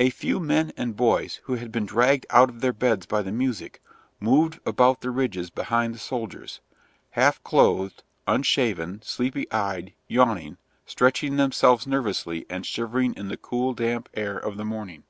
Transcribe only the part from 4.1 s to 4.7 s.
moved